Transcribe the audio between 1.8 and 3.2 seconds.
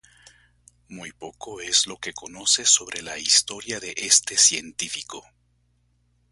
lo que conoce sobre la